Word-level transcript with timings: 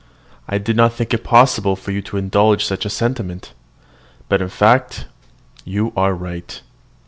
I 0.47 0.57
did 0.57 0.75
not 0.75 0.93
think 0.93 1.13
it 1.13 1.23
possible 1.23 1.75
for 1.75 1.91
you 1.91 2.01
to 2.01 2.17
indulge 2.17 2.65
such 2.65 2.85
a 2.85 2.89
sentiment. 2.89 3.53
But 4.29 4.41
in 4.41 4.49
fact 4.49 5.05
you 5.63 5.93
are 5.95 6.15
right. 6.15 6.59